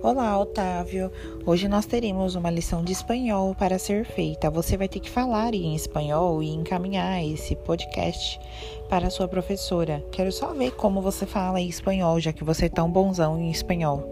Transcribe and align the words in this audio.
Olá, 0.00 0.38
Otávio. 0.38 1.10
Hoje 1.44 1.66
nós 1.66 1.84
teremos 1.84 2.36
uma 2.36 2.52
lição 2.52 2.84
de 2.84 2.92
espanhol 2.92 3.52
para 3.56 3.80
ser 3.80 4.04
feita. 4.04 4.48
Você 4.48 4.76
vai 4.76 4.88
ter 4.88 5.00
que 5.00 5.10
falar 5.10 5.54
em 5.54 5.74
espanhol 5.74 6.40
e 6.40 6.50
encaminhar 6.50 7.20
esse 7.24 7.56
podcast 7.56 8.40
para 8.88 9.08
a 9.08 9.10
sua 9.10 9.26
professora. 9.26 10.04
Quero 10.12 10.30
só 10.30 10.54
ver 10.54 10.70
como 10.76 11.02
você 11.02 11.26
fala 11.26 11.60
em 11.60 11.68
espanhol, 11.68 12.20
já 12.20 12.32
que 12.32 12.44
você 12.44 12.66
é 12.66 12.68
tão 12.68 12.88
bonzão 12.88 13.40
em 13.40 13.50
espanhol. 13.50 14.08